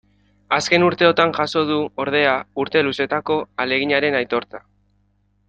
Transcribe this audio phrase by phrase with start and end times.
[0.55, 2.33] Azken urteotan jaso du, ordea,
[2.65, 4.65] urte luzetako ahaleginaren aitortza.